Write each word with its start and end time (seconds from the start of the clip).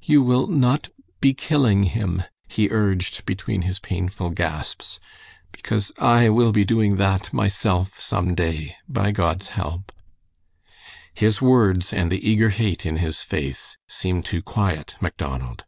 "You 0.00 0.22
will 0.22 0.46
not 0.46 0.88
be 1.20 1.34
killing 1.34 1.82
him," 1.82 2.22
he 2.48 2.70
urged, 2.70 3.26
between 3.26 3.60
his 3.68 3.78
painful 3.78 4.30
gasps, 4.30 4.98
"because 5.52 5.92
I 5.98 6.30
will 6.30 6.52
be 6.52 6.64
doing 6.64 6.96
that 6.96 7.30
myself 7.34 8.00
some 8.00 8.34
day, 8.34 8.76
by 8.88 9.12
God's 9.12 9.50
help." 9.50 9.92
His 11.12 11.42
words 11.42 11.92
and 11.92 12.10
the 12.10 12.26
eager 12.26 12.48
hate 12.48 12.86
in 12.86 12.96
his 12.96 13.22
face 13.22 13.76
seemed 13.86 14.24
to 14.24 14.40
quiet 14.40 14.96
Macdonald. 15.02 15.64